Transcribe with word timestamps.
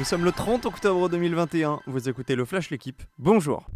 Nous 0.00 0.06
sommes 0.06 0.24
le 0.24 0.32
30 0.32 0.64
octobre 0.64 1.10
2021, 1.10 1.80
vous 1.86 2.08
écoutez 2.08 2.34
le 2.34 2.46
Flash 2.46 2.70
L'équipe, 2.70 3.02
bonjour 3.18 3.66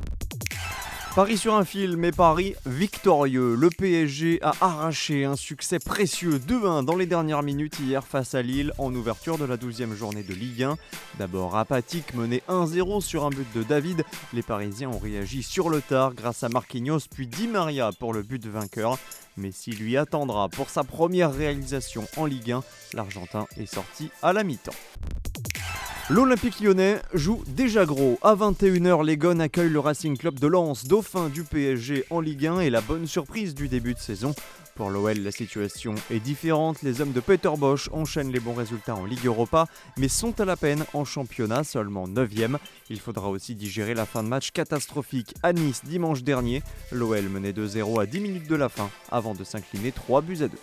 Paris 1.14 1.36
sur 1.36 1.54
un 1.54 1.66
fil, 1.66 1.98
mais 1.98 2.12
Paris 2.12 2.54
victorieux. 2.64 3.54
Le 3.54 3.68
PSG 3.68 4.38
a 4.40 4.54
arraché 4.62 5.26
un 5.26 5.36
succès 5.36 5.78
précieux 5.78 6.38
2-1 6.38 6.86
dans 6.86 6.96
les 6.96 7.04
dernières 7.04 7.42
minutes 7.42 7.78
hier 7.78 8.06
face 8.06 8.34
à 8.34 8.40
Lille 8.40 8.72
en 8.78 8.92
ouverture 8.94 9.36
de 9.36 9.44
la 9.44 9.58
12e 9.58 9.94
journée 9.94 10.22
de 10.22 10.32
Ligue 10.32 10.62
1. 10.62 10.78
D'abord 11.18 11.58
apathique, 11.58 12.14
mené 12.14 12.42
1-0 12.48 13.02
sur 13.02 13.26
un 13.26 13.30
but 13.30 13.46
de 13.54 13.62
David, 13.62 14.02
les 14.32 14.42
Parisiens 14.42 14.88
ont 14.88 14.98
réagi 14.98 15.42
sur 15.42 15.68
le 15.68 15.82
tard 15.82 16.14
grâce 16.14 16.42
à 16.42 16.48
Marquinhos 16.48 17.00
puis 17.14 17.26
Di 17.26 17.48
Maria 17.48 17.90
pour 18.00 18.14
le 18.14 18.22
but 18.22 18.46
vainqueur. 18.46 18.98
Messi 19.36 19.72
lui 19.72 19.98
attendra 19.98 20.48
pour 20.48 20.70
sa 20.70 20.84
première 20.84 21.34
réalisation 21.34 22.06
en 22.16 22.24
Ligue 22.24 22.52
1. 22.52 22.62
L'Argentin 22.94 23.46
est 23.58 23.66
sorti 23.66 24.08
à 24.22 24.32
la 24.32 24.42
mi-temps. 24.42 24.72
L'Olympique 26.10 26.60
lyonnais 26.60 27.00
joue 27.14 27.42
déjà 27.46 27.86
gros. 27.86 28.18
À 28.20 28.34
21h, 28.34 29.06
les 29.06 29.16
Gones 29.16 29.40
accueillent 29.40 29.70
le 29.70 29.80
Racing 29.80 30.18
Club 30.18 30.38
de 30.38 30.46
Lens, 30.46 30.84
dauphin 30.84 31.30
du 31.30 31.44
PSG 31.44 32.04
en 32.10 32.20
Ligue 32.20 32.46
1 32.46 32.60
et 32.60 32.68
la 32.68 32.82
bonne 32.82 33.06
surprise 33.06 33.54
du 33.54 33.68
début 33.68 33.94
de 33.94 33.98
saison. 33.98 34.34
Pour 34.74 34.90
l'OL, 34.90 35.16
la 35.16 35.30
situation 35.30 35.94
est 36.10 36.20
différente. 36.20 36.82
Les 36.82 37.00
hommes 37.00 37.12
de 37.12 37.20
Peter 37.20 37.48
Bosch 37.56 37.88
enchaînent 37.90 38.30
les 38.30 38.40
bons 38.40 38.52
résultats 38.52 38.96
en 38.96 39.06
Ligue 39.06 39.24
Europa, 39.24 39.66
mais 39.96 40.08
sont 40.08 40.38
à 40.42 40.44
la 40.44 40.58
peine 40.58 40.84
en 40.92 41.06
championnat, 41.06 41.64
seulement 41.64 42.06
9e. 42.06 42.58
Il 42.90 43.00
faudra 43.00 43.30
aussi 43.30 43.54
digérer 43.54 43.94
la 43.94 44.04
fin 44.04 44.22
de 44.22 44.28
match 44.28 44.50
catastrophique 44.50 45.34
à 45.42 45.54
Nice 45.54 45.80
dimanche 45.84 46.22
dernier. 46.22 46.62
L'OL 46.92 47.30
menait 47.30 47.52
2-0 47.52 48.02
à 48.02 48.04
10 48.04 48.20
minutes 48.20 48.48
de 48.48 48.56
la 48.56 48.68
fin, 48.68 48.90
avant 49.10 49.34
de 49.34 49.42
s'incliner 49.42 49.90
3 49.90 50.20
buts 50.20 50.42
à 50.42 50.48
2. 50.48 50.58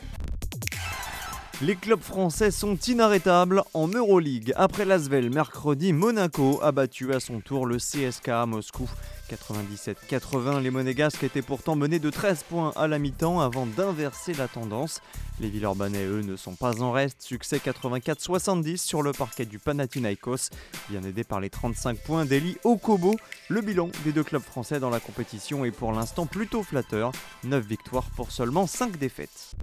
Les 1.63 1.75
clubs 1.75 2.01
français 2.01 2.49
sont 2.49 2.75
inarrêtables 2.75 3.61
en 3.75 3.87
Euroleague. 3.87 4.51
Après 4.55 4.83
l'Asvel, 4.83 5.29
mercredi, 5.29 5.93
Monaco 5.93 6.59
a 6.63 6.71
battu 6.71 7.13
à 7.13 7.19
son 7.19 7.39
tour 7.39 7.67
le 7.67 7.77
CSK 7.77 8.29
à 8.29 8.47
Moscou. 8.47 8.89
97-80, 9.29 10.59
les 10.59 10.71
Monégasques 10.71 11.23
étaient 11.23 11.43
pourtant 11.43 11.75
menés 11.75 11.99
de 11.99 12.09
13 12.09 12.43
points 12.49 12.73
à 12.75 12.87
la 12.87 12.97
mi-temps 12.97 13.41
avant 13.41 13.67
d'inverser 13.67 14.33
la 14.33 14.47
tendance. 14.47 15.01
Les 15.39 15.49
Villeurbanais, 15.49 16.03
eux, 16.05 16.21
ne 16.21 16.35
sont 16.35 16.55
pas 16.55 16.81
en 16.81 16.91
reste. 16.91 17.21
Succès 17.21 17.57
84-70 17.57 18.77
sur 18.77 19.03
le 19.03 19.11
parquet 19.11 19.45
du 19.45 19.59
Panathinaikos, 19.59 20.49
bien 20.89 21.03
aidé 21.03 21.23
par 21.23 21.39
les 21.39 21.51
35 21.51 21.99
points 21.99 22.25
d'Eli 22.25 22.57
Okobo. 22.63 23.15
Le 23.49 23.61
bilan 23.61 23.89
des 24.03 24.11
deux 24.11 24.23
clubs 24.23 24.41
français 24.41 24.79
dans 24.79 24.89
la 24.89 24.99
compétition 24.99 25.63
est 25.63 25.71
pour 25.71 25.91
l'instant 25.91 26.25
plutôt 26.25 26.63
flatteur. 26.63 27.11
9 27.43 27.63
victoires 27.63 28.09
pour 28.15 28.31
seulement 28.31 28.65
5 28.65 28.97
défaites. 28.97 29.55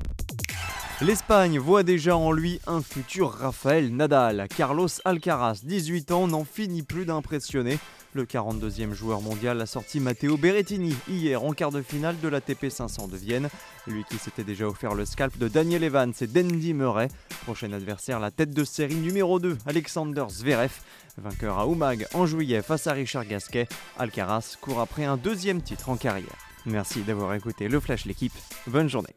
L'Espagne 1.01 1.61
voit 1.61 1.85
déjà 1.85 2.17
en 2.17 2.33
lui 2.33 2.59
un 2.67 2.83
futur 2.83 3.31
Rafael 3.31 3.95
Nadal. 3.95 4.49
Carlos 4.57 4.89
Alcaraz, 5.05 5.61
18 5.63 6.11
ans, 6.11 6.27
n'en 6.27 6.45
finit 6.45 6.83
plus 6.83 7.07
d'impressionner. 7.07 7.79
Le 8.15 8.25
42e 8.25 8.95
joueur 8.95 9.21
mondial 9.21 9.61
a 9.61 9.67
sorti 9.67 10.01
Matteo 10.01 10.37
Berrettini 10.37 10.97
hier 11.09 11.45
en 11.45 11.53
quart 11.53 11.71
de 11.71 11.83
finale 11.83 12.19
de 12.21 12.27
la 12.27 12.41
TP 12.41 12.69
500 12.69 13.07
de 13.07 13.17
Vienne. 13.17 13.49
Lui 13.87 14.03
qui 14.11 14.19
s'était 14.19 14.43
déjà 14.43 14.67
offert 14.67 14.97
le 14.97 15.05
scalp 15.05 15.39
de 15.39 15.47
Daniel 15.47 15.85
Evans 15.85 16.13
et 16.21 16.27
d'Andy 16.27 16.75
Murray. 16.75 17.07
Prochain 17.45 17.73
adversaire, 17.73 18.19
la 18.19 18.33
tête 18.33 18.51
de 18.51 18.65
série 18.65 18.97
numéro 18.97 19.39
2, 19.39 19.57
Alexander 19.67 20.25
Zverev. 20.29 20.73
Vainqueur 21.17 21.61
à 21.61 21.69
Oumag 21.69 22.09
en 22.13 22.27
juillet 22.27 22.61
face 22.61 22.89
à 22.89 22.93
Richard 22.93 23.27
Gasquet. 23.27 23.69
Alcaraz 24.01 24.57
court 24.61 24.81
après 24.81 25.05
un 25.05 25.17
deuxième 25.17 25.63
titre 25.63 25.91
en 25.91 25.97
carrière. 25.97 26.37
Merci 26.67 27.03
d'avoir 27.03 27.35
écouté 27.35 27.69
le 27.69 27.79
Flash 27.79 28.05
l'équipe. 28.05 28.35
Bonne 28.67 28.89
journée. 28.89 29.15